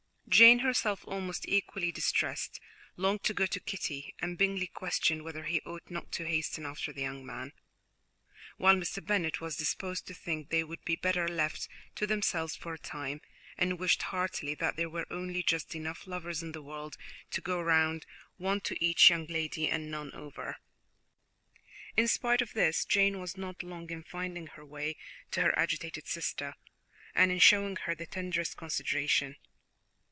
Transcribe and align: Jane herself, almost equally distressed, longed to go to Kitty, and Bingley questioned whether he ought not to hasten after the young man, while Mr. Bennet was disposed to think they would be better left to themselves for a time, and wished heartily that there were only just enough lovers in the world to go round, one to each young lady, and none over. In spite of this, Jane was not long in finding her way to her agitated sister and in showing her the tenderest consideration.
Jane 0.29 0.59
herself, 0.59 1.05
almost 1.05 1.45
equally 1.45 1.91
distressed, 1.91 2.61
longed 2.95 3.21
to 3.23 3.33
go 3.33 3.45
to 3.47 3.59
Kitty, 3.59 4.15
and 4.21 4.37
Bingley 4.37 4.67
questioned 4.67 5.23
whether 5.23 5.43
he 5.43 5.59
ought 5.65 5.91
not 5.91 6.13
to 6.13 6.25
hasten 6.25 6.65
after 6.65 6.93
the 6.93 7.01
young 7.01 7.25
man, 7.25 7.51
while 8.55 8.75
Mr. 8.77 9.05
Bennet 9.05 9.41
was 9.41 9.57
disposed 9.57 10.07
to 10.07 10.13
think 10.13 10.47
they 10.49 10.63
would 10.63 10.85
be 10.85 10.95
better 10.95 11.27
left 11.27 11.67
to 11.95 12.07
themselves 12.07 12.55
for 12.55 12.73
a 12.73 12.79
time, 12.79 13.19
and 13.57 13.77
wished 13.77 14.03
heartily 14.03 14.55
that 14.55 14.77
there 14.77 14.89
were 14.89 15.05
only 15.11 15.43
just 15.43 15.75
enough 15.75 16.07
lovers 16.07 16.41
in 16.41 16.53
the 16.53 16.63
world 16.63 16.95
to 17.31 17.41
go 17.41 17.61
round, 17.61 18.05
one 18.37 18.61
to 18.61 18.81
each 18.81 19.09
young 19.09 19.27
lady, 19.27 19.67
and 19.67 19.91
none 19.91 20.13
over. 20.13 20.55
In 21.97 22.07
spite 22.07 22.41
of 22.41 22.53
this, 22.53 22.85
Jane 22.85 23.19
was 23.19 23.35
not 23.35 23.63
long 23.63 23.89
in 23.89 24.01
finding 24.01 24.47
her 24.47 24.63
way 24.65 24.95
to 25.31 25.41
her 25.41 25.59
agitated 25.59 26.07
sister 26.07 26.55
and 27.13 27.33
in 27.33 27.39
showing 27.39 27.75
her 27.83 27.93
the 27.95 28.05
tenderest 28.05 28.55
consideration. 28.55 29.35